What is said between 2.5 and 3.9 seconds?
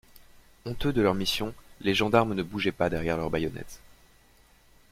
pas derrière leurs baïonnettes.